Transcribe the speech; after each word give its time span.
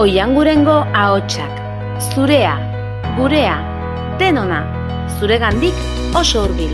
Oiangurengo 0.00 0.74
ahotsak, 0.96 1.58
zurea, 2.14 2.54
gurea, 3.18 3.56
denona, 4.22 4.60
zuregandik 5.18 5.76
oso 6.16 6.46
hurbil. 6.46 6.72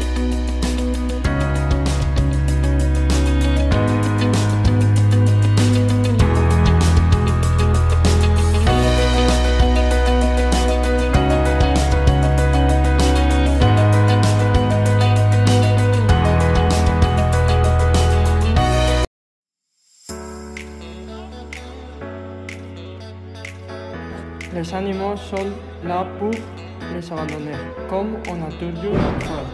Les 24.57 24.73
animaux 24.73 25.17
sont 25.19 25.51
là 25.85 26.07
pour 26.19 26.31
les 26.31 27.13
abandonner, 27.13 27.59
comme 27.91 28.17
on 28.27 28.37
a 28.43 28.51
toujours 28.59 28.97
fait. 29.21 29.47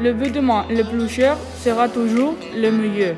Le 0.00 0.12
vêtement 0.12 0.64
le 0.70 0.82
plus 0.82 1.06
cher 1.06 1.36
sera 1.58 1.86
toujours 1.86 2.34
le 2.56 2.70
meilleur. 2.70 3.16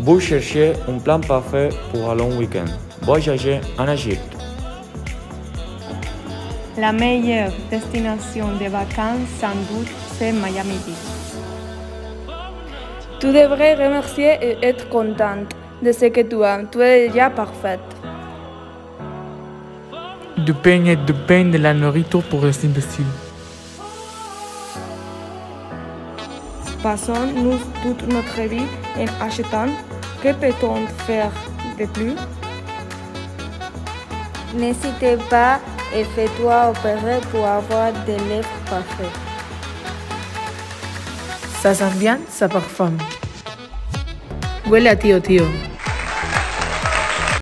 Vous 0.00 0.18
cherchez 0.18 0.72
un 0.88 0.98
plan 0.98 1.20
parfait 1.20 1.68
pour 1.92 2.10
un 2.10 2.16
long 2.16 2.36
week-end. 2.36 2.64
Voyager 3.02 3.60
en 3.78 3.86
Égypte. 3.86 4.36
La 6.76 6.90
meilleure 6.90 7.52
destination 7.70 8.48
de 8.60 8.68
vacances, 8.68 9.28
sans 9.40 9.54
doute, 9.70 9.92
c'est 10.18 10.32
Miami 10.32 10.80
Beach. 10.84 11.45
Tu 13.18 13.32
devrais 13.32 13.74
remercier 13.74 14.36
et 14.42 14.58
être 14.62 14.88
contente 14.90 15.54
de 15.82 15.90
ce 15.90 16.04
que 16.06 16.20
tu 16.20 16.44
as. 16.44 16.64
Tu 16.70 16.82
es 16.82 17.08
déjà 17.08 17.30
parfaite. 17.30 17.80
Du 20.36 20.52
pain 20.52 20.84
et 20.84 20.96
du 20.96 21.14
pain 21.26 21.46
de 21.46 21.56
la 21.56 21.72
nourriture 21.72 22.22
pour 22.24 22.44
les 22.44 22.66
imbéciles. 22.66 23.06
Passons-nous 26.82 27.58
toute 27.82 28.06
notre 28.06 28.42
vie 28.42 28.68
en 28.98 29.26
achetant. 29.26 29.70
Que 30.22 30.34
peut-on 30.34 30.86
faire 31.06 31.32
de 31.78 31.86
plus? 31.86 32.16
N'hésitez 34.54 35.16
pas 35.30 35.58
et 35.94 36.04
fais-toi 36.04 36.70
opérer 36.70 37.18
pour 37.30 37.46
avoir 37.46 37.92
des 38.04 38.18
lèvres 38.28 38.48
parfaites. 38.68 39.35
Ça 41.66 41.74
sent 41.74 41.98
bien, 41.98 42.20
ça 42.30 42.48
parfum. 42.48 42.92
Huele 44.70 44.86
a 44.86 44.94
tío, 44.94 45.18
tío. 45.18 45.42